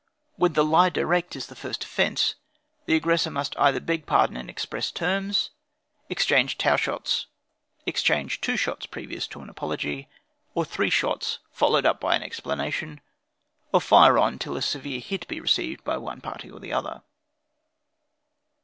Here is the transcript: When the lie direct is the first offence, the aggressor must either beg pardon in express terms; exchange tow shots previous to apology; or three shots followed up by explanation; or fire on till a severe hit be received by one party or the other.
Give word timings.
When 0.35 0.53
the 0.53 0.65
lie 0.65 0.89
direct 0.89 1.35
is 1.35 1.45
the 1.45 1.55
first 1.55 1.83
offence, 1.83 2.33
the 2.87 2.95
aggressor 2.95 3.29
must 3.29 3.55
either 3.59 3.79
beg 3.79 4.07
pardon 4.07 4.35
in 4.35 4.49
express 4.49 4.89
terms; 4.89 5.51
exchange 6.09 6.57
tow 6.57 6.75
shots 6.75 7.27
previous 8.87 9.27
to 9.27 9.43
apology; 9.43 10.09
or 10.55 10.65
three 10.65 10.89
shots 10.89 11.37
followed 11.51 11.85
up 11.85 11.99
by 11.99 12.15
explanation; 12.15 12.99
or 13.71 13.79
fire 13.79 14.17
on 14.17 14.39
till 14.39 14.57
a 14.57 14.63
severe 14.63 14.99
hit 14.99 15.27
be 15.27 15.39
received 15.39 15.83
by 15.83 15.97
one 15.97 16.19
party 16.19 16.49
or 16.49 16.59
the 16.59 16.73
other. 16.73 17.03